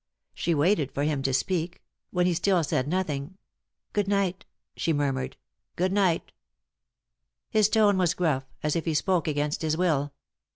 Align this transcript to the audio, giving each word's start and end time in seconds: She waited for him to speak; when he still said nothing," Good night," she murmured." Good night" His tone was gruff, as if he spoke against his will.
She 0.33 0.55
waited 0.55 0.91
for 0.91 1.03
him 1.03 1.21
to 1.21 1.31
speak; 1.31 1.79
when 2.09 2.25
he 2.25 2.33
still 2.33 2.63
said 2.63 2.87
nothing," 2.87 3.37
Good 3.93 4.07
night," 4.07 4.45
she 4.75 4.93
murmured." 4.93 5.37
Good 5.75 5.91
night" 5.93 6.31
His 7.51 7.69
tone 7.69 7.99
was 7.99 8.15
gruff, 8.15 8.47
as 8.63 8.75
if 8.75 8.85
he 8.85 8.95
spoke 8.95 9.27
against 9.27 9.61
his 9.61 9.77
will. 9.77 10.11